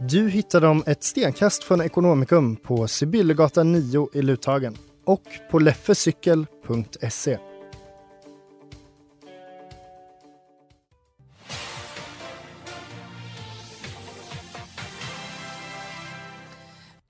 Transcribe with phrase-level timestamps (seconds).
[0.00, 7.38] Du hittar dem ett stenkast från Ekonomikum på Sibyllegatan 9 i Luthagen och på leffecykel.se.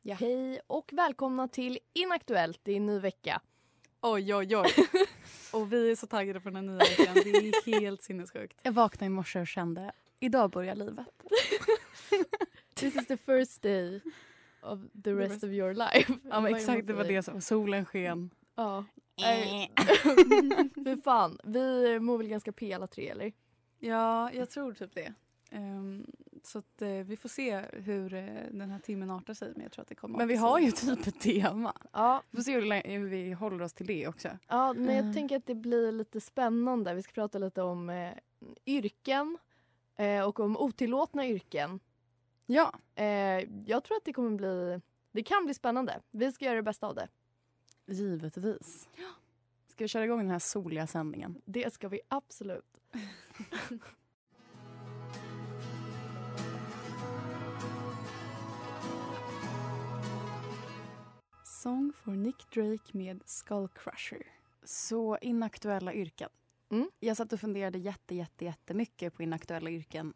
[0.03, 0.15] Ja.
[0.15, 3.41] Hej och välkomna till Inaktuellt i en ny vecka.
[4.01, 4.73] Oj, oj, oj.
[5.53, 7.15] och vi är så taggade på den här nya veckan.
[7.15, 8.61] Det är helt sinnessjukt.
[8.63, 11.07] Jag vaknade i morse och kände, idag börjar livet.
[12.81, 14.01] This is the first day
[14.61, 16.13] of the rest of your life.
[16.31, 18.31] Ja, men exakt, det var det som solen sken.
[18.55, 18.85] Ja.
[20.85, 23.33] Fy fan, vi mår väl ganska p alla tre eller?
[23.79, 25.15] Ja, jag tror typ det.
[25.53, 26.07] Um,
[26.43, 29.53] så att, uh, vi får se hur uh, den här timmen artar sig.
[29.53, 31.73] Men jag tror att det kommer Men vi har ju typ ett tema.
[31.93, 32.23] Ja.
[32.31, 34.29] Vi får se hur, länge vi håller oss till det också.
[34.49, 36.95] Ja, men jag tänker att det blir lite spännande.
[36.95, 38.13] Vi ska prata lite om eh,
[38.67, 39.39] yrken
[40.27, 41.81] och om otillåtna yrken.
[42.51, 42.73] Ja.
[42.95, 43.05] Eh,
[43.67, 44.81] jag tror att det kommer bli...
[45.13, 46.01] Det kan bli spännande.
[46.11, 47.09] Vi ska göra det bästa av det.
[47.87, 48.89] Givetvis.
[49.69, 51.43] Ska vi köra igång den här soliga sändningen?
[51.45, 52.81] Det ska vi absolut.
[61.45, 64.23] Sång för Nick Drake med Skull Crusher.
[64.65, 66.29] Så inaktuella yrken.
[66.71, 66.91] Mm.
[67.01, 70.15] Jag satt och funderade jätte, jätte, jättemycket på inaktuella yrken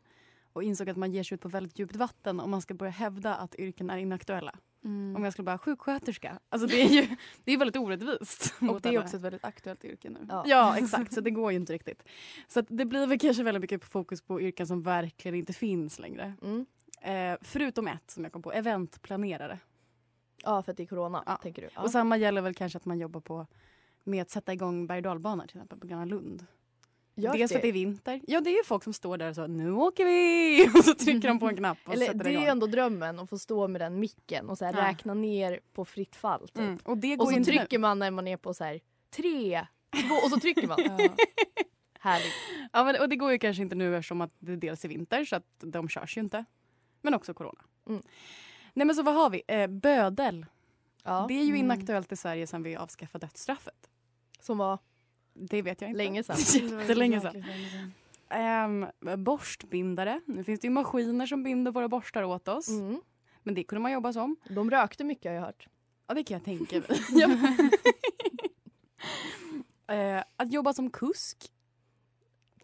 [0.52, 2.92] och insåg att man ger sig ut på väldigt djupt vatten om man ska börja
[2.92, 4.54] hävda att yrken är inaktuella.
[4.84, 5.16] Mm.
[5.16, 6.38] Om jag skulle bara sjuksköterska.
[6.48, 8.54] Alltså det är ju det är väldigt orättvist.
[8.70, 10.26] Och det är också ett väldigt aktuellt yrke nu.
[10.28, 10.44] Ja.
[10.46, 11.12] Ja, exakt.
[11.14, 12.02] Så det går ju inte riktigt.
[12.48, 16.34] Så det blir väl kanske väldigt mycket fokus på yrken som verkligen inte finns längre.
[16.42, 16.66] Mm.
[17.02, 19.58] Eh, förutom ett som jag kom på, eventplanerare.
[20.44, 21.36] Ja, för att det är corona, Ja.
[21.36, 21.68] tänker du?
[21.74, 21.82] Ja.
[21.82, 23.46] Och samma gäller väl kanske att man jobbar på
[24.04, 26.46] med att sätta igång berg och dalbanor till exempel på Gröna Lund.
[27.14, 28.20] Görs Dels för att det är vinter.
[28.26, 30.68] Ja, det är ju folk som står där och så nu åker vi!
[30.78, 32.42] Och så trycker de på en knapp och Eller, sätter det är igång.
[32.44, 34.88] ju ändå drömmen att få stå med den micken och så här Ja.
[34.88, 36.48] räkna ner på fritt fall.
[36.48, 36.58] Typ.
[36.58, 36.78] Mm.
[36.84, 37.56] Och det går Och så inte nu.
[37.58, 38.80] trycker man när man är på så här
[39.10, 39.66] tre,
[40.08, 40.78] två och så trycker man.
[40.98, 41.08] Ja.
[42.00, 42.32] Härligt.
[42.72, 45.24] Ja, men, och det går ju kanske inte nu eftersom att det dels är vinter
[45.24, 46.44] så att de körs ju inte.
[47.02, 47.60] Men också corona.
[47.88, 48.02] Mm.
[48.74, 49.42] Nej men så vad har vi?
[49.48, 50.46] Eh, bödel.
[51.04, 51.24] Ja.
[51.28, 51.56] Det är ju Mm.
[51.56, 53.90] inaktuellt i Sverige sedan vi avskaffade dödsstraffet.
[54.40, 54.78] Som var
[55.34, 55.98] Det vet jag inte.
[55.98, 56.37] länge sedan.
[56.81, 57.44] Jättelänge sedan.
[58.28, 58.87] Ehm,
[59.25, 60.20] borstbindare.
[60.26, 62.69] Nu finns det ju maskiner som binder våra borstar åt oss.
[62.69, 63.00] Mm.
[63.42, 64.37] Men det kunde man jobba som.
[64.48, 65.69] De rökte mycket har jag hört.
[66.06, 67.00] Ja, det kan jag tänka mig.
[69.87, 71.53] Eh, att jobba som kusk.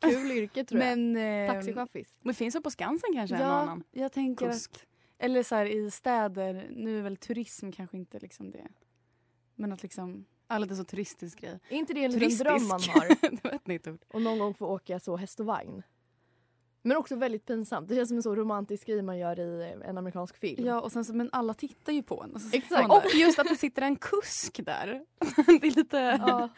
[0.01, 0.99] Kul yrke tror jag.
[0.99, 2.17] Men, eh, Taxichaffis.
[2.23, 3.85] Det finns väl på Skansen kanske en ja, annan.
[3.91, 4.71] jag tänker Kusk.
[4.75, 4.85] att,
[5.19, 8.69] eller så här i städer, nu är väl turism kanske inte liksom det.
[9.55, 11.59] Men att liksom, Ja, lite så turistisk grej.
[11.69, 13.09] Är inte det en liten dröm man har?
[13.31, 14.01] det var ett nytt ord.
[14.09, 15.83] Och någon gång få åka så häst och vagn.
[16.83, 17.89] Men också väldigt pinsamt.
[17.89, 20.67] Det känns som en så romantisk grej man gör i en amerikansk film.
[20.67, 22.35] ja och sen så, men alla tittar ju på en.
[22.35, 23.07] Och så sitter Exakt.
[23.07, 24.87] Och just att det sitter en kusk där.
[25.61, 25.97] det är lite...
[25.97, 26.49] Ja,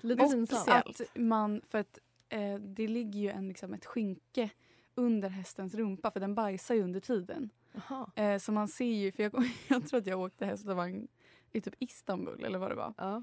[0.00, 0.70] lite pinsamt.
[0.70, 4.50] att man, för att eh, det ligger ju en, liksom, ett skynke
[4.94, 7.50] under hästens rumpa för den bajsar ju under tiden.
[8.16, 9.32] Eh, så man ser ju, för jag,
[9.68, 11.08] jag tror att jag åkte häst och vagn
[11.54, 12.94] i typ Istanbul eller vad det var.
[12.98, 13.22] Ja.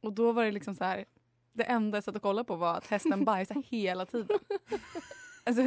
[0.00, 1.04] Och då var det liksom så här,
[1.52, 4.38] det enda jag satt och kollade på var att hästen bajsade hela tiden.
[5.44, 5.62] Alltså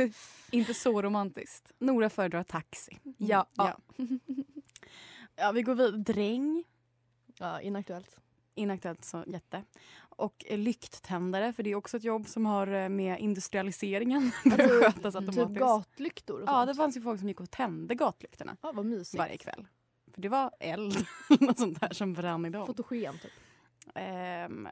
[0.51, 1.71] inte så romantiskt.
[1.80, 3.00] Nora föredrar taxi.
[3.18, 3.45] Ja.
[3.56, 3.77] Ja.
[5.36, 5.98] ja, vi går vidare.
[5.98, 6.63] Dräng.
[7.39, 8.19] ja, inaktuellt.
[8.56, 9.63] Inaktuellt så jätte.
[9.98, 14.57] Och eh, lykttändare, för det är också ett jobb som har eh, med industrialiseringen Alltså,
[14.68, 15.48] skötas automatiskt.
[15.48, 16.68] Typ gatlyktor och Ja, sånt.
[16.68, 19.19] det fanns ju folk som gick och tände gatlyktorna Ja, vad mysigt.
[19.19, 19.68] varje kväll.
[20.17, 21.05] För det var eld
[21.39, 22.67] något sånt där som brann i dem.
[22.67, 23.31] Fotogen typ.
[23.95, 24.67] Ehm,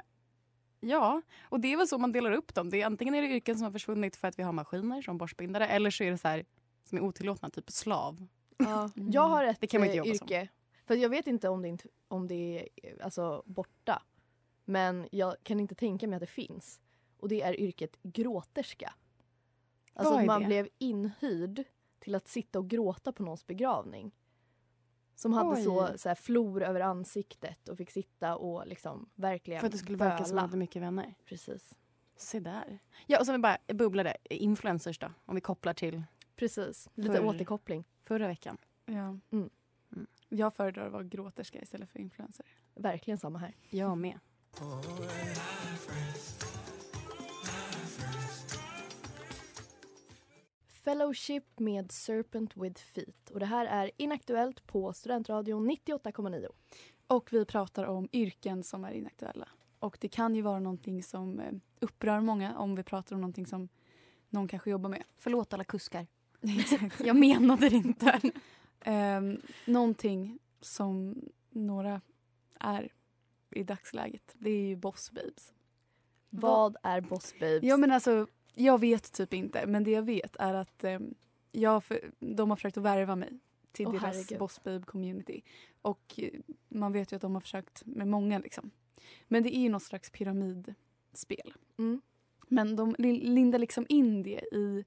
[0.80, 2.70] ja, och det är väl så man delar upp dem.
[2.70, 5.18] Det är, antingen är det yrken som har försvunnit för att vi har maskiner som
[5.18, 6.46] borstbindare eller så är det så här
[6.84, 8.28] som är otillåtna, typ slav.
[8.58, 8.90] Ja.
[9.12, 10.28] Jag har ett Det kan man eh, inte jobba som.
[10.28, 10.48] yrke
[10.86, 14.04] För jag vet inte om det, inte, om det är eh, alltså, borta.
[14.66, 16.80] Men jag kan inte tänka mig att det finns.
[17.18, 18.94] Och det är yrket gråterska.
[19.94, 21.64] Alltså man blev inhyrd
[22.00, 24.12] till att sitta och gråta på någons begravning.
[25.16, 25.98] Som hade så, Oj.
[25.98, 29.98] så här, flor över ansiktet och fick sitta och liksom verkligen För att det skulle
[29.98, 30.42] verka som att böla.
[30.42, 31.16] hade mycket vänner.
[31.26, 31.76] Precis.
[32.18, 32.80] Se där.
[33.08, 34.18] Ja, och så vi bara bubblade.
[34.30, 36.04] Influencers då, om vi kopplar till
[36.36, 36.90] Precis.
[36.96, 37.26] Lite Förr.
[37.26, 37.84] återkoppling.
[38.04, 38.58] förra veckan.
[38.86, 38.94] Ja.
[38.94, 39.20] Mm.
[39.32, 40.08] Mm.
[40.30, 42.46] Jag föredrar att vara gråterska istället för influencer.
[42.76, 43.56] Verkligen samma här.
[43.70, 44.20] Jag med.
[50.86, 53.30] Fellowship med Serpent with Feet.
[53.32, 56.48] Och det här är Inaktuellt på Studentradion 98,9.
[57.08, 59.48] Och vi pratar om yrken som är inaktuella.
[59.80, 63.46] Och det kan ju vara någonting som eh, upprör många om vi pratar om någonting
[63.46, 63.70] som
[64.30, 65.04] någon kanske jobbar med.
[65.18, 66.08] Förlåt alla kuskar.
[67.04, 68.22] Jag menade det inte.
[68.80, 72.02] Ehm, någonting som några
[72.60, 72.94] är
[73.52, 74.32] i dagsläget.
[74.34, 75.54] Det är ju boss babes.
[76.30, 77.64] Vad är Boss Babes?
[77.64, 79.68] Ja men alltså, jag vet typ inte.
[79.68, 81.14] Men det jag vet är att ehm,
[81.52, 83.40] jag för, de har försökt att värva mig
[83.72, 84.40] till Åh, deras herregud.
[84.40, 85.42] boss babe community.
[85.82, 86.30] Och eh,
[86.68, 88.72] man vet ju att de har försökt med många liksom.
[89.28, 91.54] Men det är ju något slags pyramidspel.
[91.78, 92.02] Mm.
[92.48, 94.86] Men de li- lindar liksom in det i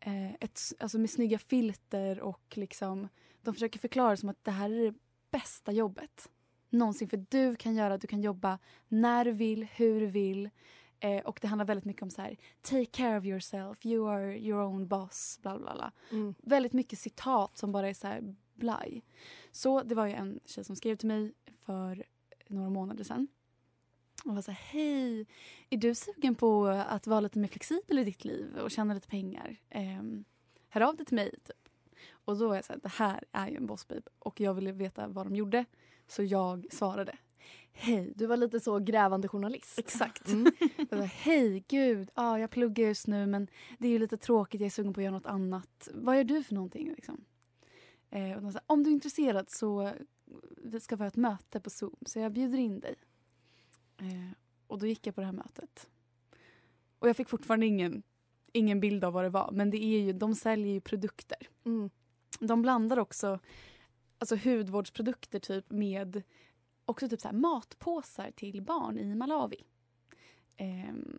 [0.00, 3.08] eh, ett, alltså med snygga filter och liksom
[3.42, 4.94] de försöker förklara som att det här är det
[5.30, 6.30] bästa jobbet
[6.72, 7.08] någonsin.
[7.08, 8.58] För du kan göra, du kan jobba
[8.88, 10.50] när du vill, hur du vill.
[11.02, 14.38] Eh, och det handlar väldigt mycket om så här, take care of yourself, you are
[14.38, 15.92] your own boss, bla bla bla.
[16.10, 16.34] Mm.
[16.38, 19.02] Väldigt mycket citat som bara är så här blaj.
[19.50, 22.04] Så det var ju en tjej som skrev till mig för
[22.48, 23.28] några månader sedan.
[24.24, 25.26] Och var så här, hej,
[25.70, 29.08] är du sugen på att vara lite mer flexibel i ditt liv och tjäna lite
[29.08, 29.56] pengar?
[29.68, 30.24] Ehm,
[30.68, 31.68] hör av dig till mig, typ.
[32.10, 34.10] Och då var jag så här, det här är ju en boss babe.
[34.18, 35.64] Och jag ville veta vad de gjorde.
[36.06, 37.16] Så jag svarade,
[37.72, 38.12] hej.
[38.16, 39.78] Du var lite så grävande journalist.
[39.78, 40.28] Exakt.
[40.28, 40.52] Mm.
[41.12, 43.48] Hej gud, ja, jag pluggar just nu men
[43.78, 45.88] det är ju lite tråkigt, jag är sugen på att göra något annat.
[45.94, 46.90] Vad gör du för någonting?
[46.90, 47.24] Liksom?
[48.10, 49.92] Eh, och de sa, om du är intresserad så
[50.56, 52.94] vi ska vi ha ett möte på Zoom så jag bjuder in dig.
[53.96, 54.36] Eh,
[54.66, 55.88] och då gick jag på det här mötet.
[56.98, 58.02] Och jag fick fortfarande ingen,
[58.52, 61.48] ingen bild av vad det var men det är ju, de säljer ju produkter.
[61.64, 61.90] Mm.
[62.40, 63.38] De blandar också
[64.18, 66.22] alltså hudvårdsprodukter typ med
[66.84, 69.64] också typ så här matpåsar till barn i Malawi.
[70.56, 71.18] Ehm,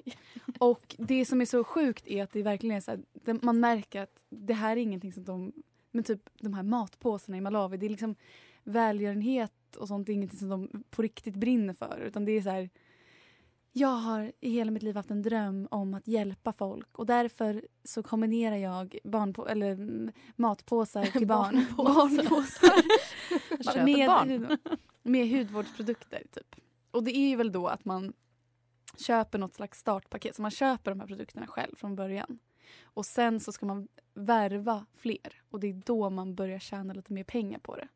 [0.58, 4.02] och det som är så sjukt är att det verkligen är så här, man märker
[4.02, 5.52] att det här är ingenting som de,
[5.90, 8.14] men typ de här matpåsarna i Malawi, det är liksom
[8.64, 12.42] välgörenhet och sånt, det är ingenting som de på riktigt brinner för utan det är
[12.42, 12.70] så här
[13.72, 17.64] jag har i hela mitt liv haft en dröm om att hjälpa folk och därför
[17.84, 21.66] så kombinerar jag barnpå- eller mm, matpåsar till barn.
[21.76, 22.82] Barnpåsar.
[23.64, 24.58] Köper med, barn
[25.10, 26.56] med hudvårdsprodukter typ.
[26.90, 28.12] Och det är ju väl då att man
[28.96, 30.36] köper något slags startpaket.
[30.36, 32.38] Så man köper de här produkterna själv från början.
[32.82, 35.42] Och sen så ska man värva fler.
[35.50, 37.88] Och det är då man börjar tjäna lite mer pengar på det.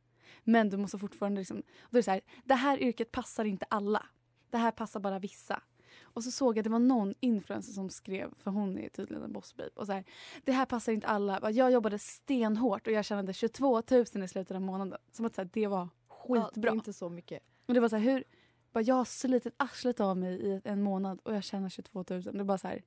[0.44, 1.62] Men du måste fortfarande liksom...
[1.90, 4.06] Då är det så här, det här yrket passar inte alla.
[4.50, 5.62] Det här passar bara vissa.
[6.02, 9.25] Och så såg jag att det var någon influencer som skrev, för hon är tydligen
[9.25, 10.05] en boss babe, och så här,
[10.44, 11.50] det här passar inte alla.
[11.50, 14.98] Jag jobbade stenhårt och jag tjänade 22 000 i slutet av månaden.
[15.12, 15.88] Som att så här, det var
[16.28, 16.72] Ja, det är skitbra.
[16.72, 17.43] inte så mycket.
[17.66, 18.24] Och det var så här, hur...
[18.72, 22.22] Bara, jag har slitit arslet av mig i en månad och jag tjänar 22 000.
[22.22, 22.82] Det är bara så här...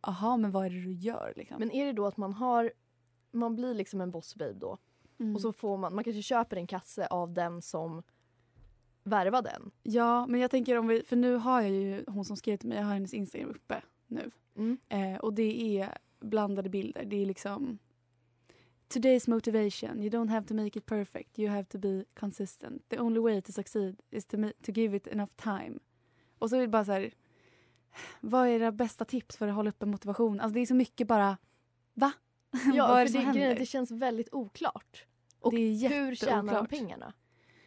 [0.00, 1.56] Aha, men vad är det du gör liksom?
[1.58, 2.72] Men är det då att man har
[3.30, 4.78] man blir liksom en boss babe då
[5.20, 5.34] Mm.
[5.34, 8.02] och så får man, man kanske köper en kasse av den som
[9.02, 9.70] värvar den.
[9.82, 11.02] Ja, men jag tänker om vi...
[11.02, 13.82] För nu har jag ju hon som skrev till mig, jag har hennes Instagram uppe
[14.06, 14.30] nu.
[14.56, 14.78] Mm.
[14.88, 17.04] Eh, och det är blandade bilder.
[17.04, 17.78] Det är liksom...
[18.88, 20.02] Today's motivation.
[20.02, 21.38] You don't have to make it perfect.
[21.38, 22.88] You have to be consistent.
[22.88, 25.78] The only way to succeed is to, to give it enough time.
[26.38, 27.10] Och så är det bara så här...
[28.20, 30.40] Vad är era bästa tips för att hålla uppe motivation?
[30.40, 31.36] Alltså det är så mycket bara...
[31.94, 32.12] Va?
[32.74, 33.58] Ja, vad är för det som det, händer?
[33.58, 35.04] det känns väldigt oklart.
[35.40, 37.12] Och det är hur tjänar de pengarna?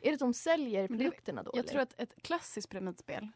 [0.01, 1.51] Är det att de säljer produkterna då?
[1.53, 1.69] Jag eller?
[1.69, 3.27] tror att ett klassiskt pyramidspel,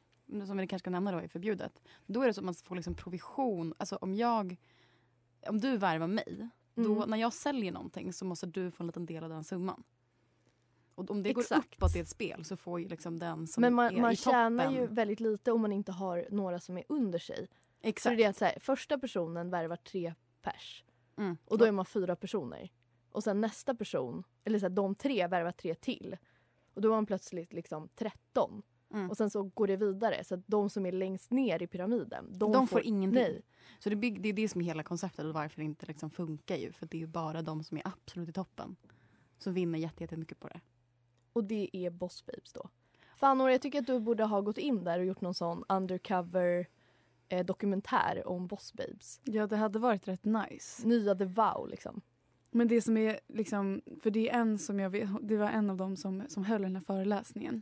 [0.48, 1.82] som vi kanske ska nämna då är förbjudet.
[2.06, 3.74] Då är det så att man får liksom provision.
[3.78, 4.56] Alltså om jag,
[5.48, 7.10] om du värvar mig, då Mm.
[7.10, 9.84] när jag säljer någonting så måste du få en liten del av den summan.
[10.96, 11.76] Och om det går Exakt.
[11.78, 14.16] uppåt i ett spel så får ju liksom den som Men är man, man i
[14.16, 14.82] tjänar toppen.
[14.82, 17.48] ju väldigt lite om man inte har några som är under sig.
[17.82, 18.18] Så Exakt.
[18.18, 20.84] det är att så här, första personen värvar tre pers
[21.18, 21.38] Mm.
[21.46, 22.72] och då är man fyra personer.
[23.10, 26.18] Och sen nästa person, eller så här, de tre värvar tre till.
[26.74, 28.62] Och då är man plötsligt liksom 13.
[28.96, 29.10] Mm.
[29.10, 32.26] Och sen så går det vidare så att de som är längst ner i pyramiden,
[32.38, 33.22] de, De får ingenting.
[33.22, 33.42] Nej.
[33.80, 36.56] Så det, det är det som är hela konceptet och varför det inte liksom funkar
[36.56, 36.72] ju.
[36.72, 38.76] För det är ju bara de som är absolut i toppen
[39.38, 40.60] som vinner jätte- jättemycket på det.
[41.34, 42.70] Och det är Boss Babes då.
[43.18, 45.64] Fan Nora, jag tycker att du borde ha gått in där och gjort någon sån
[45.70, 46.68] undercover
[47.30, 49.22] eh, dokumentär om Boss Babes.
[49.24, 50.88] Ja, det hade varit rätt nice.
[50.88, 52.02] Nya The Vow liksom.
[52.52, 55.70] Men det som är liksom, för det är en som jag vet, det var en
[55.70, 57.62] av dem som, som höll den här föreläsningen.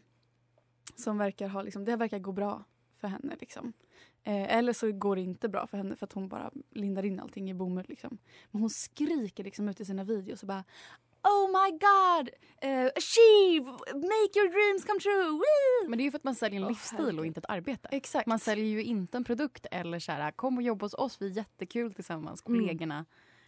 [0.95, 2.63] Som verkar ha, liksom, det verkar gå bra
[2.93, 3.73] för henne liksom.
[4.23, 7.19] Eh, eller så går det inte bra för henne för att hon bara lindar in
[7.19, 8.17] allting i bomull liksom.
[8.51, 10.63] Men hon skriker liksom ut i sina videos och bara
[11.25, 12.29] Oh my god!
[12.61, 13.65] Eh, achieve!
[13.93, 15.29] Make your dreams come true!
[15.31, 15.89] Woo!
[15.89, 17.19] Men det är ju för att man säljer en Åh, livsstil herregud.
[17.19, 17.87] och inte ett arbete.
[17.91, 18.27] Exakt.
[18.27, 21.25] Man säljer ju inte en produkt eller så här, kom och jobba hos oss, vi
[21.25, 22.59] är jättekul tillsammans, Mm.
[22.61, 23.05] kollegorna.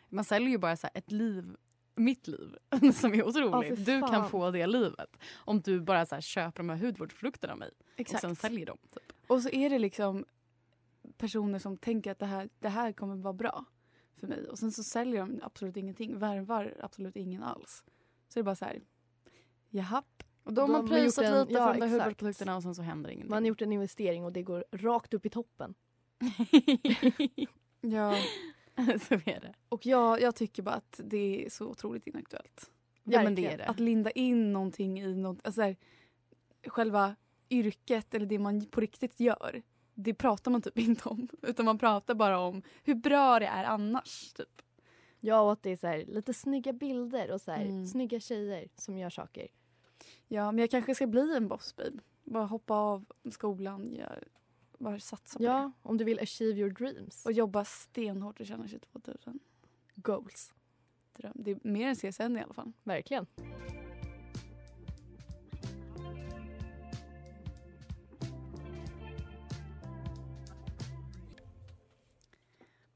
[0.09, 1.55] Man säljer ju bara så här, ett liv,
[1.95, 2.55] mitt liv,
[2.93, 3.85] som är otroligt.
[3.85, 7.53] för du kan få det livet om du bara så här, köper de här hudvårdsprodukterna
[7.53, 8.23] av mig Exakt.
[8.23, 8.77] och sen säljer dem.
[8.93, 9.13] Typ.
[9.27, 10.25] Och så är det liksom
[11.17, 13.65] personer som tänker att det här, det här kommer vara bra
[14.15, 14.47] för mig.
[14.49, 17.83] Och sen så säljer de absolut ingenting, värvar absolut ingen alls.
[18.27, 18.81] Så det är bara så här,
[19.69, 20.23] jahapp.
[20.43, 23.09] Och då har man prisat lite ja, för de där hudvårdsprodukterna och sen så händer
[23.09, 23.29] ingenting.
[23.29, 25.75] Man har gjort en investering och det går rakt upp i toppen.
[27.81, 28.15] Ja.
[29.07, 29.53] så är det.
[29.69, 32.71] Och jag, jag tycker bara att det är så otroligt inaktuellt.
[33.03, 33.65] Ja men det är det.
[33.65, 35.75] Att linda in någonting i något, alltså så här,
[36.67, 37.15] själva
[37.49, 39.61] yrket eller det man på riktigt gör.
[39.93, 41.27] Det pratar man typ inte om.
[41.41, 44.33] Utan man pratar bara om hur bra det är annars.
[44.33, 44.61] Typ.
[45.19, 47.85] Ja, och att det är så här, lite snygga bilder och så här, Mm.
[47.85, 49.47] snygga tjejer som gör saker.
[50.27, 51.99] Ja, men jag kanske ska bli en boss babe.
[52.23, 54.27] Bara hoppa av skolan, gör,
[54.79, 55.49] bara satsa på det.
[55.49, 57.25] Ja, om du vill achieve your dreams.
[57.25, 59.39] Och jobba stenhårt och tjäna 22 000.
[59.95, 60.53] goals.
[61.17, 61.33] Dröm.
[61.35, 62.71] Det är mer än CSN i alla fall.
[62.83, 63.25] Verkligen.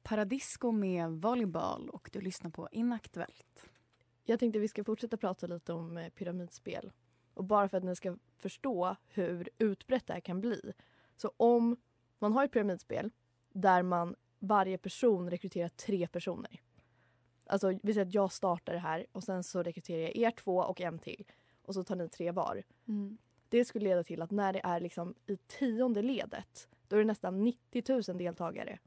[0.04, 3.66] Paradisco med volleyboll och du lyssnar på Inaktuellt.
[4.24, 6.92] Jag tänkte vi ska fortsätta prata lite om eh, pyramidspel.
[7.34, 10.74] Och bara för att ni ska förstå hur utbrett det här kan bli.
[11.22, 11.78] Så om
[12.20, 13.12] man har ett pyramidspel
[13.54, 16.62] där man varje person rekryterar tre personer.
[17.46, 20.58] Alltså vi säger att jag startar det här och sen så rekryterar jag er två
[20.58, 21.26] och en till.
[21.62, 22.64] Och så tar ni tre var.
[22.88, 23.18] Mm.
[23.50, 27.06] Det skulle leda till att när det är liksom i tionde ledet då är det
[27.06, 28.80] nästan 90 000 deltagare.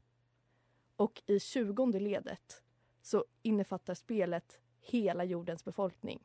[0.95, 2.63] Och i tjugonde ledet
[3.01, 6.19] så innefattar spelet hela jordens befolkning.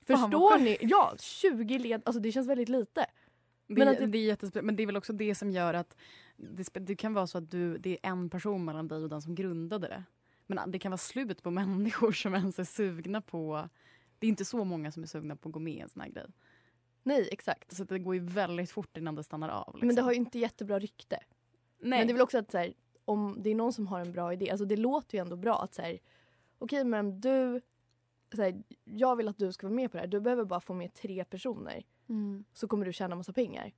[0.00, 0.78] Fan, Förstår ni?
[0.80, 2.02] Ja, 20 led.
[2.04, 3.06] Alltså det känns väldigt lite.
[3.68, 5.74] Det, Men att det- det, är jättespe- men det är väl också det som gör
[5.74, 5.96] att
[6.36, 9.22] det, det kan vara så att du, det är en person mellan dig och den
[9.22, 10.04] som grundade det.
[10.46, 13.68] Men det kan vara slut på människor som ens är sugna på...
[14.18, 16.00] Det är inte så många som är sugna på att gå med i en sån
[16.02, 16.26] här grej.
[17.02, 17.76] Nej, exakt.
[17.76, 19.74] Så det går ju väldigt fort innan det stannar av.
[19.74, 19.86] Liksom.
[19.86, 21.18] Men det har ju inte jättebra rykte.
[21.78, 21.98] Nej.
[21.98, 22.72] Men det är väl också att så här,
[23.04, 25.62] om det är någon som har en bra idé, alltså det låter ju ändå bra
[25.62, 25.98] att så här,
[26.58, 27.60] okej men du,
[28.34, 30.60] så här, jag vill att du ska vara med på det här, du behöver bara
[30.60, 32.44] få med tre personer Mm.
[32.52, 33.72] så kommer du tjäna massa pengar.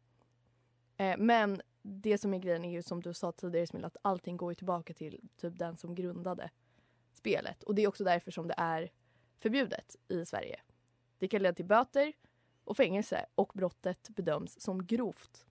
[0.97, 4.37] Eh, men det som är grejen är ju som du sa tidigare Smilla, att allting
[4.37, 6.51] går ju tillbaka till typ den som grundade
[7.13, 7.63] spelet.
[7.63, 8.91] Och det är också därför som det är
[9.39, 10.61] förbjudet i Sverige.
[11.19, 12.13] Det kan leda till böter
[12.65, 15.47] och fängelse och brottet bedöms som grovt.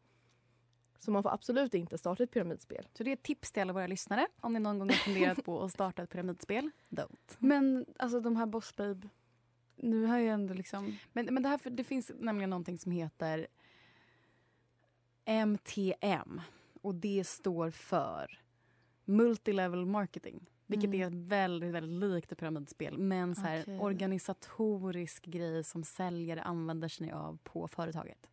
[1.00, 2.88] Så man får absolut inte starta ett pyramidspel.
[2.94, 4.28] Så det är ett tips till alla våra lyssnare.
[4.42, 7.36] Om ni någon gång har funderat på att starta ett pyramidspel, don't.
[7.40, 9.10] Men alltså de här boss babe.
[9.82, 10.98] Nu har jag ändå liksom...
[11.14, 13.48] Men, men det, här, för det finns nämligen någonting som heter
[15.26, 16.42] MTM.
[16.82, 18.42] Och det står för
[19.06, 20.46] Multilevel Marketing.
[20.66, 21.02] Vilket Mm.
[21.02, 22.98] är väldigt, väldigt likt ett pyramidspel.
[22.98, 23.80] Men så här Okej.
[23.80, 28.30] organisatorisk grej som säljare använder sig av på företaget.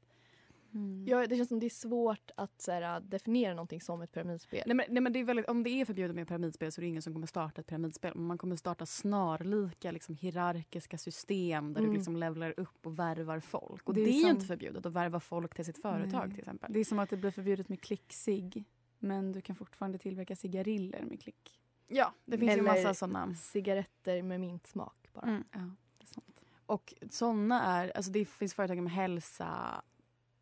[0.76, 1.04] Mm.
[1.08, 4.62] Ja, det känns som det är svårt att så här, definiera någonting som ett pyramidspel.
[4.66, 6.82] Nej, men, nej, men det är väldigt, om det är förbjudet med pyramidspel så är
[6.82, 8.12] det ingen som kommer starta ett pyramidspel.
[8.14, 11.90] Men man kommer starta snarlika liksom, hierarkiska system där Mm.
[11.92, 13.88] du liksom levlar upp och värvar folk.
[13.88, 16.20] Och Det det är är, ju som- inte förbjudet att värva folk till sitt företag
[16.26, 16.30] Nej.
[16.30, 16.72] till exempel.
[16.72, 18.64] Det är som att det blir förbjudet med klicksig.
[18.98, 21.60] Men du kan fortfarande tillverka cigariller med klick.
[21.88, 23.34] Ja, det finns ju Eller- massa sådana.
[23.34, 25.26] Cigaretter med mintsmak bara.
[25.26, 25.44] Mm.
[25.52, 25.58] Ja,
[25.98, 26.40] det är sant.
[26.66, 29.82] Och såna är, alltså det finns företag med hälsa,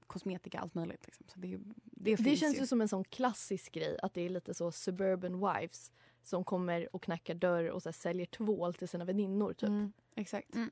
[0.06, 1.06] kosmetika, allt möjligt.
[1.06, 1.26] Liksom.
[1.28, 2.60] Så det, det, Det känns ju.
[2.60, 5.92] ju som en sån klassisk grej att det är lite så suburban wives
[6.22, 9.68] som kommer och knackar dörr och så här, säljer tvål till sina väninnor typ.
[9.68, 10.54] Mm, exakt.
[10.54, 10.70] Mm.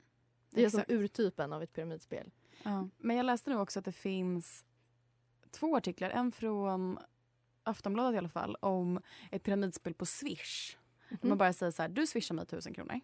[0.49, 0.91] Det är som Exakt.
[0.91, 2.31] urtypen av ett pyramidspel.
[2.63, 2.89] Ja.
[2.97, 4.65] Men jag läste nu också att det finns
[5.51, 6.99] två artiklar, en från
[7.63, 10.77] Aftonbladet i alla fall, om ett pyramidspel på Swish.
[11.09, 12.99] Där Man bara säger så här, du swishar mig tusen kronor.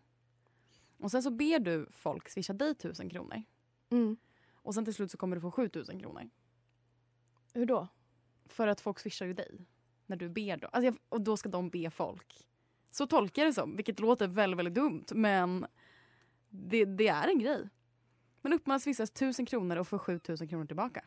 [0.98, 3.44] Och sen så ber du folk swisha dig tusen kronor.
[3.90, 4.18] Mm.
[4.70, 6.30] Och sen till slut så kommer du få 7000 kronor.
[7.54, 7.88] Hur då?
[8.46, 9.68] För att folk swishar ju dig.
[10.06, 10.68] När du ber då.
[10.68, 12.48] Alltså jag, och då ska de be folk.
[12.92, 13.76] Så tolkar jag det som.
[13.76, 15.06] Vilket låter väldigt, väldigt dumt.
[15.12, 15.66] Men
[16.50, 17.60] det, det är en grej.
[17.62, 17.70] Men
[18.42, 21.06] Man uppmanas swisha 1000 kronor och får 7000 kronor tillbaka.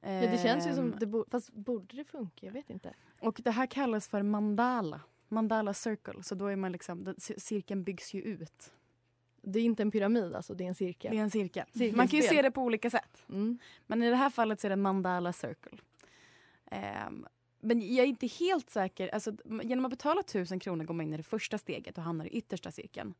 [0.00, 2.46] Ja, det känns ju som, Ehm, det bo, fast borde det funka?
[2.46, 2.94] Jag vet inte.
[3.20, 5.00] Och det här kallas för mandala.
[5.28, 6.22] Mandala circle.
[6.22, 8.72] Så då är man liksom, cirkeln byggs ju ut.
[9.46, 11.10] Det är inte en pyramid alltså, det är en cirkel.
[11.10, 11.64] Det är en cirkel.
[11.66, 11.96] Cirkelspel.
[11.96, 13.24] Man kan ju se det på olika sätt.
[13.28, 13.58] Mm.
[13.86, 15.78] Men i det här fallet så är det mandala circle.
[16.70, 17.26] Ehm,
[17.60, 19.08] men jag är inte helt säker.
[19.08, 19.32] Alltså,
[19.62, 22.28] genom att betala 1000 kronor går man in i det första steget och hamnar i
[22.28, 23.14] yttersta cirkeln.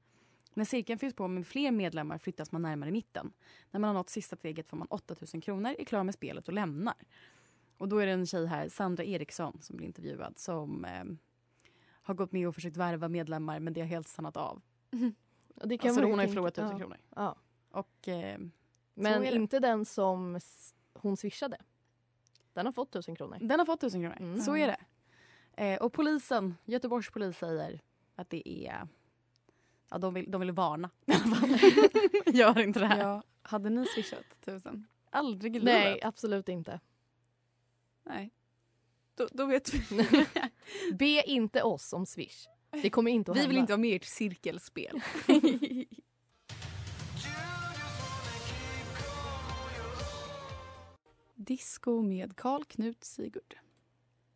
[0.55, 3.33] När cirkeln fylls på med fler medlemmar flyttas man närmare mitten.
[3.71, 6.55] När man har nått sista steget får man 8000 kronor, är klar med spelet och
[6.55, 6.95] lämnar.
[7.79, 11.19] Och då är det en tjej här, Sandra Eriksson, som blir intervjuad som ehm,
[12.03, 14.63] har gått med och försökt värva medlemmar men det har helt stannat av.
[15.55, 16.79] Och Det kan Alltså hon har ju förlorat 1000 ja.
[16.79, 16.99] kronor.
[17.17, 17.37] Ja.
[17.71, 18.51] Och ehm,
[18.95, 20.41] Men inte den som
[20.95, 21.57] hon swishade.
[22.53, 23.39] Den har fått tusen kronor.
[23.41, 24.17] Den har fått 1000 kronor.
[24.21, 24.41] Mm.
[24.41, 24.81] Så är det.
[25.57, 27.81] Eh, och polisen, Göteborgs polis säger
[28.15, 28.89] att det är...
[29.91, 30.91] Ja, de vill, de vill varna.
[32.27, 32.99] Gör inte det här.
[32.99, 34.87] Ja, hade ni swishat tusen?
[35.11, 36.05] Aldrig i Nej, livet.
[36.05, 36.81] absolut inte.
[38.03, 38.31] Nej.
[39.15, 40.27] Då, då vet vi.
[40.93, 42.47] Be inte oss om swish.
[42.83, 43.49] Det kommer inte att Vi hända.
[43.49, 45.01] vill inte vara med i ert cirkelspel.
[51.35, 53.57] Disco med Karl Knut Sigurd.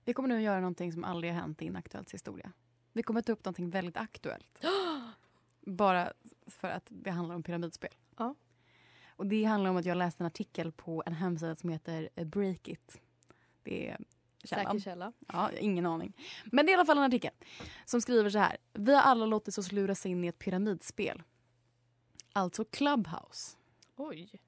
[0.04, 2.52] Vi kommer nu att göra någonting som aldrig har hänt i Inaktuellts historia.
[2.92, 4.64] Vi kommer ta upp någonting väldigt aktuellt.
[5.60, 6.12] Bara
[6.46, 7.90] för att det handlar om pyramidspel.
[8.16, 8.34] Ja.
[9.08, 13.00] Och det handlar om att jag läste en artikel på en hemsida som heter Breakit.
[13.62, 13.98] Det är
[14.48, 14.80] Säker källan.
[14.80, 15.12] källa.
[15.32, 16.16] Ja, ingen aning.
[16.44, 17.32] Men det är i alla fall en artikel
[17.84, 18.56] som skriver så här.
[18.72, 21.22] Vi har alla låtit oss luras in i ett pyramidspel.
[22.32, 23.56] Alltså Clubhouse.
[23.96, 24.40] Oj.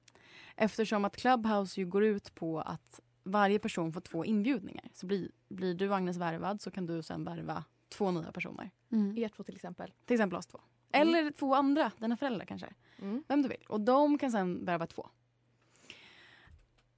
[0.55, 4.89] Eftersom att Clubhouse ju går ut på att varje person får två inbjudningar.
[4.93, 8.71] Så blir, blir du Agnes värvad så kan du sen värva två nya personer.
[9.17, 9.93] Er två till exempel.
[10.05, 10.59] Till exempel oss två.
[10.91, 12.73] Eller två andra, dina föräldrar kanske.
[12.99, 13.23] Mm.
[13.27, 13.65] Vem du vill.
[13.69, 15.09] Och de kan sen värva två.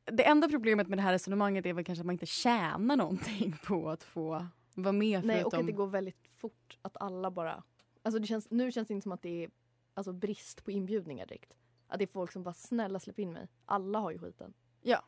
[0.05, 3.55] Det enda problemet med det här resonemanget är väl kanske att man inte tjänar någonting
[3.65, 7.63] på att få vara med Nej, och att det går väldigt fort att alla bara...
[8.01, 9.49] Alltså det känns, nu känns det inte som att det är
[9.93, 11.53] alltså, brist på inbjudningar direkt.
[11.87, 13.47] Att det är folk som bara snälla släpp in mig.
[13.65, 14.53] Alla har ju skiten.
[14.81, 15.03] Ja,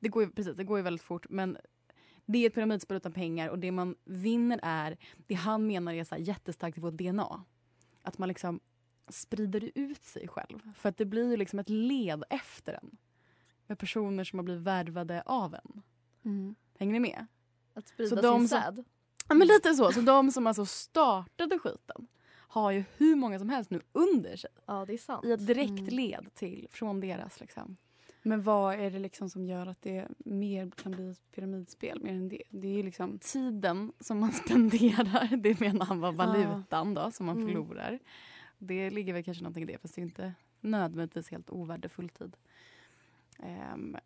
[0.00, 1.26] det går ju, precis, det går ju väldigt fort.
[1.30, 1.58] Men
[2.26, 6.04] det är ett pyramidspel utan pengar och det man vinner är, det han menar är
[6.04, 7.44] så här jättestarkt i vårt DNA.
[8.02, 8.60] Att man liksom
[9.08, 10.74] sprider ut sig själv.
[10.74, 12.96] För att det blir ju liksom ett led efter en.
[13.72, 15.82] Med personer som har blivit värvade av en.
[16.24, 16.54] Mm.
[16.78, 17.26] Hänger ni med?
[17.74, 18.84] Att sprida de sin som- säd.
[19.28, 19.92] Ja men lite så.
[19.92, 24.50] Så de som alltså startade skiten har ju hur många som helst nu under sig.
[24.66, 25.24] Ja, det är sant.
[25.24, 25.84] I ett direkt Mm.
[25.94, 27.76] led till, från deras liksom.
[28.22, 32.12] Men vad är det liksom som gör att det mer kan bli ett pyramidspel mer
[32.12, 32.42] än det?
[32.50, 33.18] Det är ju liksom...
[33.18, 37.48] tiden som man spenderar, det menar han var valutan då som man Mm.
[37.48, 37.98] förlorar.
[38.58, 42.36] Det ligger väl kanske någonting i det fast det är inte nödvändigtvis helt ovärdefull tid.
[43.42, 43.96] Ehm,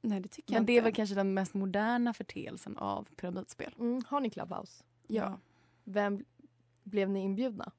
[0.00, 0.72] Nej, det tycker jag men inte.
[0.72, 3.74] det är väl kanske den mest moderna förteelsen av pyramidspel.
[3.78, 4.84] Mm, har ni Clubhouse?
[5.06, 5.38] Ja.
[5.84, 6.24] Vem
[6.82, 7.72] blev ni inbjudna?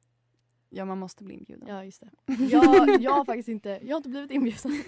[0.69, 1.67] ja, man måste bli inbjuden.
[1.67, 2.35] Ja, just det.
[2.49, 4.83] Jag, jag har faktiskt inte, jag har inte blivit inbjuden.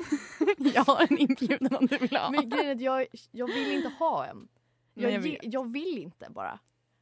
[0.73, 2.31] jag har en inbjudan om du vill ha.
[2.31, 4.47] Men grejen är att jag, jag vill inte ha en.
[4.93, 6.59] Nej, Jag, jag ge- jag vill inte bara.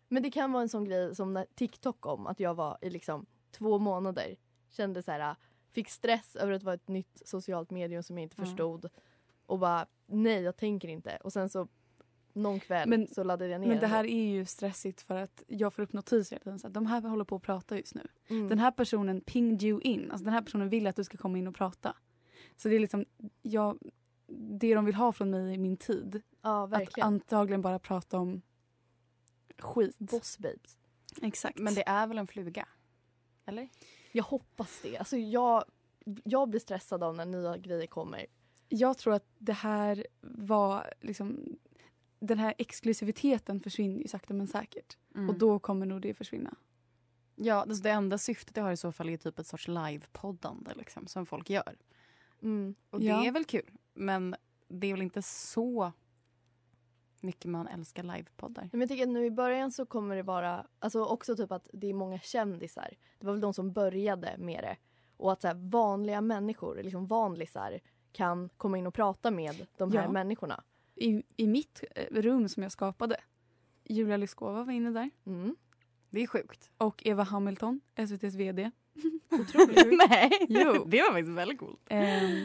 [0.08, 2.90] Men det kan vara en sån grej som när TikTok kom, att jag var i
[2.90, 4.36] liksom två månader.
[4.70, 5.36] Kände så här,
[5.76, 8.50] fick stress över att vara ett nytt socialt medium som jag inte Mm.
[8.50, 8.90] förstod.
[9.46, 11.18] Och bara, nej jag tänker inte.
[11.24, 11.68] Och sen så
[12.34, 15.44] någon kväll Men- så laddade jag ner Men det här är ju stressigt för att
[15.48, 16.60] jag får upp notiser hela tiden.
[16.60, 18.08] Så att de här håller på att prata just nu.
[18.28, 18.48] Mm.
[18.48, 20.12] Den här personen pinged you in.
[20.12, 21.96] Alltså den här personen vill att du ska komma in och prata.
[22.56, 23.06] Så det är liksom,
[23.42, 23.78] jag,
[24.60, 26.22] det de vill ha från mig är min tid.
[26.42, 28.42] ja, Att antagligen bara prata om
[29.60, 29.98] skit.
[30.00, 30.78] Boss babes.
[31.22, 31.60] Exakt.
[31.60, 32.68] Men det är väl en fluga?
[33.46, 33.70] Eller?
[34.16, 34.98] Jag hoppas det.
[34.98, 35.64] Alltså jag,
[36.24, 38.26] jag blir stressad av när nya grejer kommer.
[38.70, 41.58] Jag tror att det här var liksom
[42.20, 44.98] den här exklusiviteten försvinner ju sakta men säkert.
[45.16, 45.30] Mm.
[45.30, 46.56] Och då kommer nog det försvinna.
[47.36, 50.72] Ja, alltså det enda syftet jag har i så fall är typ ett sorts livepoddande
[50.76, 51.76] liksom, som folk gör.
[52.42, 52.76] Mm.
[52.90, 53.20] Och Ja.
[53.22, 53.72] det är väl kul.
[53.94, 54.36] Men
[54.68, 55.92] det är väl inte så
[57.26, 58.70] mycket man älskar livepoddar.
[58.72, 61.70] Men jag tycker att nu i början så kommer det vara, alltså också typ att
[61.74, 62.90] det är många kändisar.
[63.20, 64.78] Det var väl de som började med det.
[65.18, 67.80] Och att så här, vanliga människor, liksom vanlisar,
[68.12, 70.12] kan komma in och prata med de här Ja.
[70.12, 70.64] människorna.
[70.96, 73.18] I, I mitt eh, rum som jag skapade.
[73.84, 75.10] Julia Lyskova var inne där.
[75.26, 75.56] Mm.
[76.10, 76.72] Det är sjukt.
[76.78, 78.72] Och Eva Hamilton, SVTs VD.
[80.10, 80.84] Nej, Jo.
[80.88, 81.80] det var faktiskt väldigt coolt.
[81.90, 82.44] Ehm,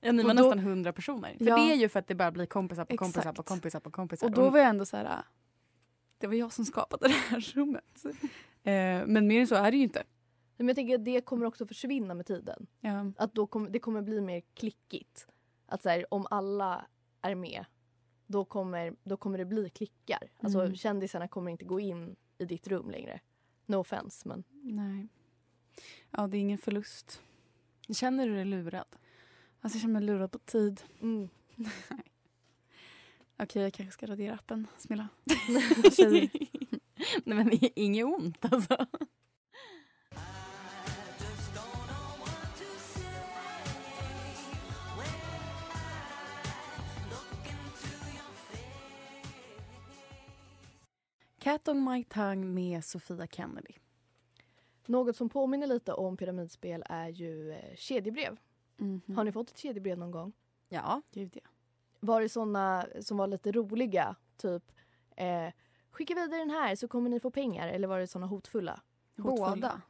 [0.00, 1.36] Ja, ni var då- nästan hundra personer.
[1.38, 1.56] För Ja.
[1.56, 3.36] det är ju för att det bara blir kompisar på kompisar Exakt.
[3.36, 4.26] på kompisar på kompisar.
[4.26, 5.22] och då var jag ändå så här...
[6.18, 8.04] Det var jag som skapade det här rummet.
[8.62, 10.02] Eh, men mer än så är det ju inte.
[10.56, 12.66] Men jag tänker att det kommer också försvinna med tiden.
[12.80, 13.12] Ja.
[13.16, 15.26] Att då kommer, det kommer bli mer klickigt.
[15.66, 16.86] Att så här, om alla
[17.22, 17.64] är med,
[18.26, 20.30] då kommer, då kommer det bli klickar.
[20.40, 20.76] Alltså Mm.
[20.76, 23.20] kändisarna kommer inte gå in i ditt rum längre.
[23.66, 25.08] No offense, men Nej.
[26.10, 27.22] Ja, det är ingen förlust.
[27.88, 28.96] Känner du dig lurad?
[29.60, 30.82] Alltså jag känner mig lurad på tid.
[31.00, 31.28] mm.
[33.42, 35.08] Okej, jag kanske ska radera appen, Smilla.
[37.24, 38.86] Nej men inget ont alltså.
[51.38, 53.72] Cat on my tongue med Sofia Kennedy.
[54.86, 57.76] Något som påminner lite om pyramidspel är ju eh,
[58.80, 59.00] kedjebrev.
[59.06, 59.16] Mhm.
[59.16, 60.32] Har ni fått ett kedjebrev någon gång?
[60.68, 61.02] Ja.
[61.12, 61.50] Gud, ja.
[62.00, 64.16] Var det såna som var lite roliga?
[64.36, 64.72] Typ
[65.16, 65.48] eh,
[65.90, 67.68] skicka vidare den här så kommer ni få pengar.
[67.68, 68.80] Eller var det såna hotfulla?
[69.16, 69.80] Båda.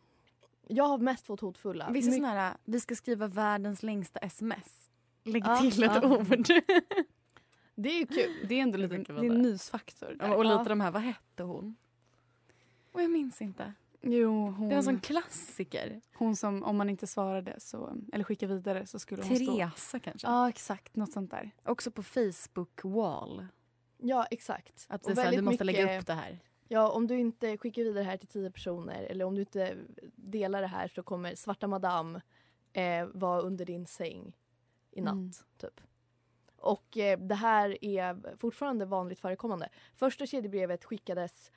[0.69, 1.91] Jag har mest fått hotfulla.
[1.91, 4.91] Vissa My- såna här, vi ska skriva världens längsta sms.
[5.25, 6.17] Lägg Ja, till ett ja.
[6.19, 6.47] ord.
[7.75, 8.47] Det är ju kul.
[8.49, 9.39] Det är ändå lite, det är en det.
[9.39, 10.17] mysfaktor.
[10.21, 10.65] Ja, och lite Ja.
[10.65, 11.77] de här, vad hette hon?
[12.93, 13.75] Och jag minns inte.
[14.03, 16.01] Jo, hon, Det är en sån klassiker.
[16.15, 19.57] hon som om man inte svarade så, eller skickade vidare så skulle hon stå...
[19.57, 20.27] Teresa kanske.
[20.29, 20.97] Ja, exakt.
[20.97, 21.51] Något sånt där.
[21.65, 23.47] Också på Facebook wall.
[23.99, 24.87] Ja, exakt.
[24.89, 26.39] Att det här, du måste lägga mycket- upp det här.
[26.69, 29.77] Ja, om du inte skickar vidare det här till tio personer eller om du inte
[30.17, 32.21] delar det här så kommer svarta madame
[32.73, 34.37] eh, vara under din säng
[34.91, 35.13] i natt.
[35.15, 35.31] Mm.
[35.59, 35.81] Typ.
[36.57, 39.69] Och eh, det här är fortfarande vanligt förekommande.
[39.97, 41.51] Första kedjebrevet skickades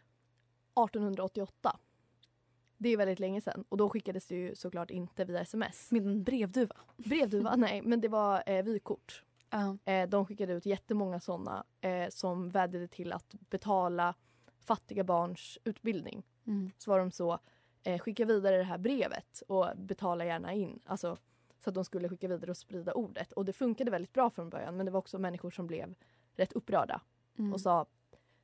[0.85, 1.79] 1888.
[2.83, 5.91] Det är väldigt länge sedan och då skickades det ju såklart inte via sms.
[5.91, 6.75] Med en brevduva.
[6.97, 7.55] Brevduva?
[7.57, 9.23] Nej, men det var eh, vykort.
[9.49, 9.77] Ja.
[9.85, 14.15] Eh, de skickade ut jättemånga såna eh, som vädjade till att betala
[14.59, 16.23] fattiga barns utbildning.
[16.47, 16.71] Mm.
[16.77, 17.39] Så var de så,
[17.83, 20.79] eh, skicka vidare det här brevet och betala gärna in.
[20.85, 21.17] Alltså,
[21.63, 23.31] så att de skulle skicka vidare och sprida ordet.
[23.31, 25.95] Och det funkade väldigt bra från början men det var också människor som blev
[26.35, 27.01] rätt upprörda
[27.37, 27.53] Mm.
[27.53, 27.85] och sa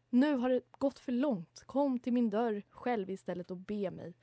[0.10, 1.64] nu har det gått för långt.
[1.66, 4.14] Kom till min dörr själv istället och be mig.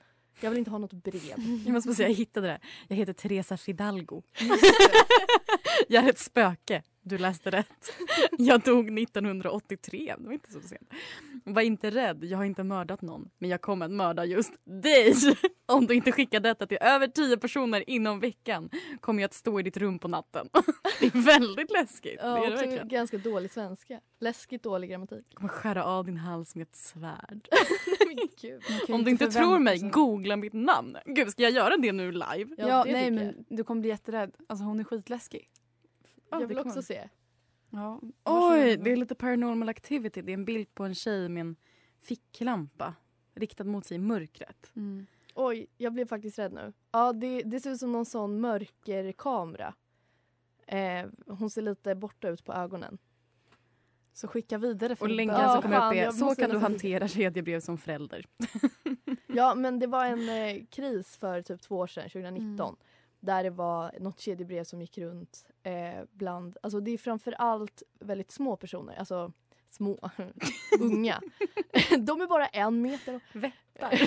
[0.40, 1.34] Jag vill inte ha något brev.
[1.64, 2.60] Jag måste säga, jag hittade det.
[2.88, 4.22] Jag heter Teresa Fidalgo.
[5.88, 6.82] jag är ett spöke.
[7.02, 7.92] Du läste rätt.
[8.38, 10.14] Jag dog 1983.
[10.18, 10.90] Det var inte så sent.
[11.48, 12.24] Var inte rädd.
[12.24, 13.30] Jag har inte mördat någon.
[13.38, 15.14] Men jag kommer att mörda just dig.
[15.66, 19.60] Om du inte skickar detta till över tio personer inom veckan kommer jag att stå
[19.60, 20.48] i ditt rum på natten.
[21.00, 22.20] Det är väldigt läskigt.
[22.22, 22.88] Ja, det är det verkligen.
[22.88, 24.00] ganska dålig svenska.
[24.20, 25.26] Läskigt dålig grammatik.
[25.28, 27.48] Jag kommer skära av din hals med ett svärd.
[28.88, 30.96] Om du inte tror förvänta mig, sig- googla mitt namn.
[31.06, 32.54] Gud, ska jag göra det nu live?
[32.58, 34.36] Ja, Ja, det nej men du kommer bli jätterädd.
[34.48, 35.48] Alltså hon är skitläskig.
[36.30, 37.08] Ja, jag vill också se.
[37.70, 40.22] Ja, Oj, det är lite paranormal activity.
[40.22, 41.56] Det är en bild på en tjej med en
[42.00, 42.94] ficklampa
[43.34, 44.70] riktad mot sig i mörkret.
[44.76, 45.06] Mm.
[45.34, 46.72] Oj, jag blev faktiskt rädd nu.
[46.92, 49.74] Ja, det, det ser ut som någon sån mörkerkamera.
[50.66, 52.98] Eh, hon ser lite borta ut på ögonen.
[54.12, 54.92] Så skicka vidare.
[54.92, 56.12] Och för länken Ja, så kommer upp det.
[56.12, 58.26] Så kan du hantera kedjebrev som förälder.
[59.26, 62.76] Ja, men det var en eh, kris för typ två år sedan, 2019.
[63.26, 67.82] Där det var något kedjebrev som gick runt eh, bland, alltså det är framför allt
[68.00, 69.32] väldigt små personer, alltså
[69.66, 70.10] små,
[70.80, 71.20] unga.
[71.98, 73.20] De är bara en meter.
[73.32, 73.92] Vättar.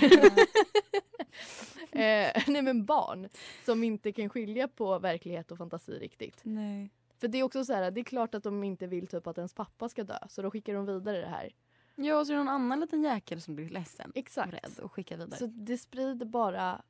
[1.92, 3.30] eh, nej men barn
[3.66, 6.40] som inte kan skilja på verklighet och fantasi riktigt.
[6.44, 6.90] Nej.
[7.18, 9.38] För det är också så här, det är klart att de inte vill typ att
[9.38, 11.52] ens pappa ska dö så då skickar de vidare det här.
[11.96, 14.54] Ja, och så är det någon annan liten jäkel som blir ledsen och Exakt.
[14.54, 15.40] rädd och skickar vidare.
[15.40, 16.82] Så det sprider bara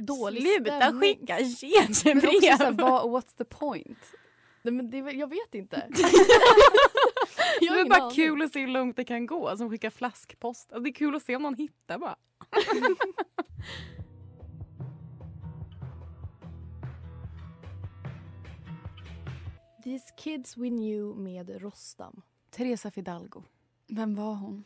[0.00, 1.18] dålig Sluta stämning.
[1.18, 2.76] skicka Men också så här, kedjebrev!
[2.76, 3.98] vad, what's the point?
[4.62, 5.86] Nej, men det, jag vet inte.
[5.88, 6.02] Det
[7.60, 8.14] Jag har är bara aning.
[8.14, 9.56] kul att se hur långt det kan gå.
[9.56, 10.72] Som skickar flaskpost.
[10.72, 12.16] Alltså, det är kul att se om någon hittar bara.
[19.84, 22.22] These kids we knew med Rostam.
[22.50, 23.42] Teresa Fidalgo.
[23.88, 24.64] Vem var hon?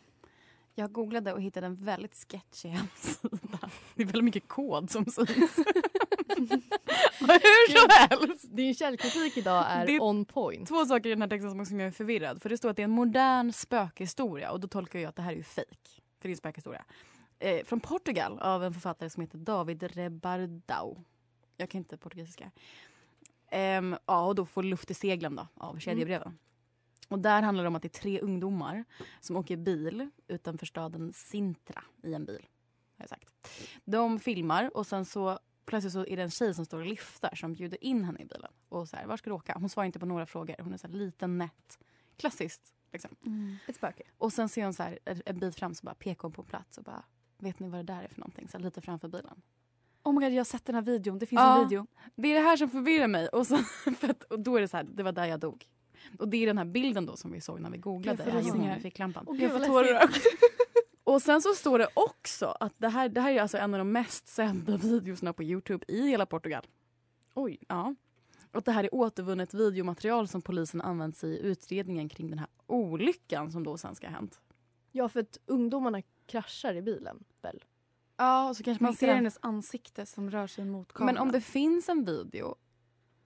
[0.75, 3.54] Jag googlade och hittade en väldigt sketchig hemsida.
[3.95, 5.29] Det är väldigt mycket kod som syns.
[7.19, 8.45] Hur som helst.
[8.51, 10.69] Din källkritik idag är Det- on point.
[10.69, 12.43] Två saker i den här texten som också gör mig förvirrad.
[12.43, 15.23] För det står att det är en modern spökhistoria och då tolkar jag att det
[15.23, 16.03] här är ju fejk.
[16.21, 16.85] För det är en spökhistoria.
[17.39, 20.97] Eh, från Portugal av en författare som heter David Rebardau.
[21.57, 22.51] Jag kan inte portugisiska.
[23.51, 26.39] Ehm, ja, och då får luft i seglen då, av kedjebreven.
[27.09, 28.85] Och där handlar det om att det är tre ungdomar
[29.21, 32.47] som åker bil utanför staden Sintra i en bil.
[32.97, 33.49] Har jag sagt.
[33.85, 37.35] De filmar och sen så plötsligt så är det en tjej som står och lyfter
[37.35, 38.53] som bjuder in henne i bilen.
[38.69, 39.57] Och så här, var ska du åka?
[39.61, 40.57] Hon svarar inte på några frågor.
[40.59, 41.79] Hon är så här liten, nätt.
[42.17, 42.73] Klassiskt.
[42.93, 43.11] Liksom.
[43.69, 44.03] Ett spöke.
[44.19, 46.49] Och sen ser hon så här, en bit fram så bara pekar hon på en
[46.49, 47.05] plats och bara
[47.39, 48.49] Vet ni vad det där är för någonting?
[48.49, 49.43] Så här, lite framför bilen.
[50.03, 51.19] Oh my god, jag har sett den här videon.
[51.19, 51.63] Det finns Ja.
[51.63, 51.87] en video.
[52.15, 53.29] Det är det här som förvirrar mig.
[53.29, 53.57] Och, så,
[53.99, 55.69] för att, och då är det så här, det var där jag dog.
[56.19, 58.23] Och det är den här bilden då som vi såg när vi googlade.
[58.25, 58.81] Jag får rysningar.
[59.43, 60.11] Jag får tårar.
[61.05, 63.79] Och sen så står det också att det här, det här är alltså en av
[63.79, 66.67] de mest sedda videorna på Youtube i hela Portugal.
[67.35, 67.59] Oj.
[67.69, 67.95] Ja.
[68.53, 72.49] Och det här är återvunnet videomaterial som polisen använt sig i utredningen kring den här
[72.67, 74.41] olyckan som då sen ska ha hänt.
[74.93, 77.65] Ja, för att ungdomarna kraschar i bilen väl?
[78.17, 81.15] Ja, och så kanske Man ser den- hennes ansikte som rör sig mot kameran.
[81.15, 82.55] Men om det finns en video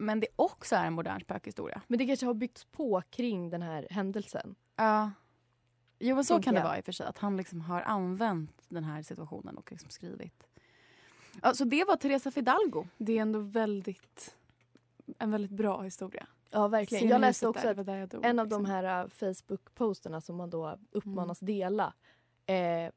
[0.00, 1.82] men det också är en modern spökhistoria.
[1.86, 4.54] Men det kanske har byggts på kring den här händelsen.
[4.76, 5.10] Ja.
[5.98, 7.06] Jo men så kan det vara i och för sig.
[7.06, 10.46] Att han liksom har använt den här situationen och liksom skrivit.
[11.42, 12.86] Ja, så det var Teresa Fidalgo.
[12.98, 14.36] Det är ändå väldigt,
[15.18, 16.26] en väldigt bra historia.
[16.50, 17.02] Ja, verkligen.
[17.02, 18.02] Ser Jag läste också där?
[18.02, 18.62] att dog, en av liksom.
[18.62, 21.94] de här uh, Facebook-posterna som man då uppmanas dela
[22.46, 22.90] eh,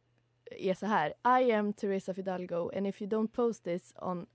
[0.52, 1.14] är så här.
[1.42, 4.28] I am Teresa Fidalgo and if you don't post this on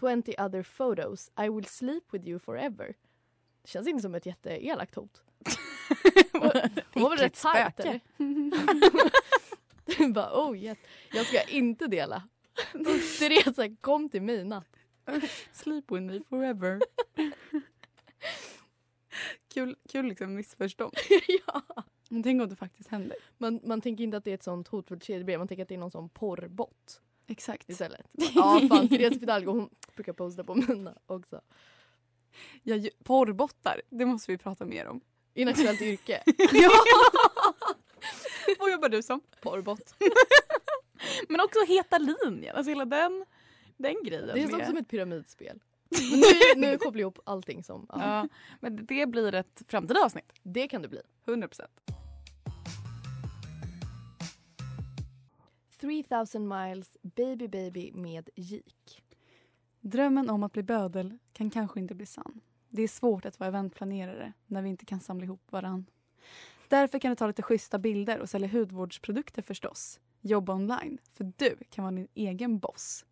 [0.00, 2.94] 20 other photos I will sleep with you forever.
[3.62, 5.22] Det känns inte som ett jätteelakt hot.
[6.92, 8.00] Hon var väl rätt tajt eller?
[10.12, 10.78] bara, oh, yes.
[11.12, 12.22] Jag ska inte dela.
[13.18, 14.76] Teresa, kom till mig natt.
[15.52, 16.80] Sleep with me forever.
[19.54, 20.94] Kul, kul liksom missförstånd.
[21.46, 21.62] ja.
[22.08, 23.16] Men tänk om det faktiskt händer.
[23.38, 25.74] man, man tänker inte att det är ett sånt hotfullt kedjebrev, man tänker att det
[25.74, 27.70] är någon sån porrbot Exakt.
[27.70, 28.06] istället.
[28.12, 31.40] Ja, fan, Therese Fidalgo hon brukar posta på mina också.
[32.62, 35.00] Ja, porrbottar, det måste vi prata mer om.
[35.34, 36.22] Inaktuellt yrke.
[36.52, 36.70] ja!
[38.58, 39.20] Vad jobbar du som?
[39.40, 39.94] Porrbot.
[41.28, 42.56] Men också Heta linjen.
[42.56, 43.24] Alltså hela den,
[43.76, 44.26] den grejen.
[44.34, 45.60] Det känns med- som ett pyramidspel.
[46.10, 46.20] Men
[46.60, 47.86] nu, nu kopplar jag ihop allting som...
[47.88, 48.28] Ja, Ja,
[48.60, 50.32] men det blir ett framtida avsnitt.
[50.42, 51.00] Det kan det bli.
[51.26, 51.70] 100 procent.
[55.80, 59.02] 3000 miles Baby Baby med Jik.
[59.80, 62.40] Drömmen om att bli bödel kan kanske inte bli sann.
[62.70, 65.86] Det är svårt att vara eventplanerare när vi inte kan samla ihop varann.
[66.68, 70.00] Därför kan du ta lite schyssta bilder och sälja hudvårdsprodukter förstås.
[70.20, 73.04] Jobba online, för du kan vara din egen boss.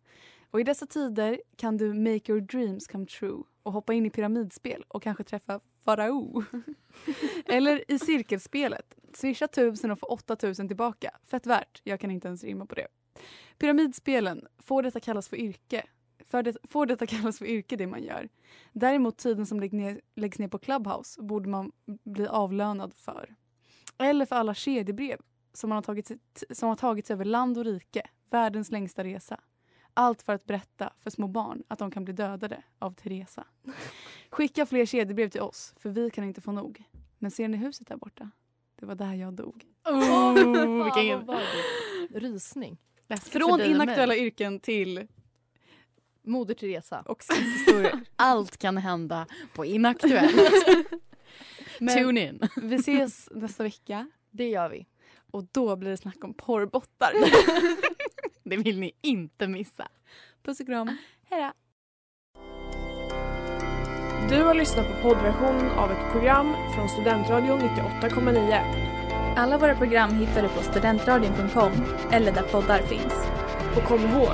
[0.51, 4.09] Och i dessa tider kan du make your dreams come true och hoppa in i
[4.09, 6.43] pyramidspel och kanske träffa farao.
[7.45, 8.95] Eller i cirkelspelet.
[9.13, 11.11] Swisha tusen och få 8000 tillbaka.
[11.25, 11.81] Fett värt.
[11.83, 12.87] Jag kan inte ens rimma på det.
[13.57, 15.83] Pyramidspelen, får detta kallas för yrke?
[16.29, 18.29] För det, får detta kallas för yrke det man gör?
[18.73, 21.71] Däremot tiden som lägg ner, läggs ner på Clubhouse borde man
[22.03, 23.35] bli avlönad för.
[23.97, 25.19] Eller för alla kedjebrev
[25.53, 26.11] som, man har tagit,
[26.49, 28.01] som har tagits över land och rike.
[28.29, 29.39] Världens längsta resa.
[29.93, 33.45] Allt för att berätta för små barn att de kan bli dödade av Teresa.
[34.29, 36.83] Skicka fler kedjebrev till oss, för vi kan inte få nog.
[37.17, 38.31] Men ser ni huset där borta?
[38.79, 39.65] Det var där jag dog.
[39.85, 40.33] Oh,
[40.83, 41.29] vilken?
[42.09, 42.77] Rysning.
[43.07, 45.07] läskigt Från inaktuella yrken till
[46.29, 47.01] Moder Teresa.
[47.05, 47.99] och historier.
[48.15, 50.35] Allt kan hända på Inaktuellt.
[51.79, 52.39] Men Tune in.
[52.61, 54.85] vi ses nästa vecka Det gör vi.
[55.31, 57.11] och då blir det snack om porrbottar.
[58.43, 59.87] Det vill ni inte missa.
[60.43, 60.97] Puss och kram.
[61.29, 61.51] Hej då.
[64.29, 69.35] Du har lyssnat på poddversion av ett program från Studentradion 98,9.
[69.37, 71.71] Alla våra program hittar du på studentradion.com
[72.11, 73.13] eller där poddar finns.
[73.77, 74.33] Och kom ihåg,